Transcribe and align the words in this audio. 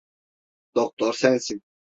Doktor 0.75 1.13
sensin. 1.13 1.61